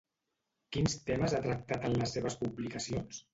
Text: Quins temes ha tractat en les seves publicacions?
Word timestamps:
Quins 0.77 0.95
temes 1.09 1.35
ha 1.35 1.41
tractat 1.43 1.85
en 1.91 1.95
les 2.01 2.15
seves 2.19 2.39
publicacions? 2.47 3.23